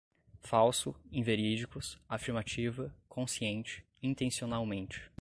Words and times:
falso, 0.41 0.95
inverídicos, 1.11 1.99
afirmativa, 2.09 2.91
consciente, 3.07 3.85
intencionalmente 4.01 5.07